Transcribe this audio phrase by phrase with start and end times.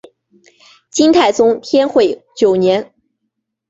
[0.89, 2.91] 金太宗天会九年。